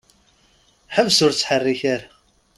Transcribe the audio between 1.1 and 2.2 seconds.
ur ttḥerrik ara!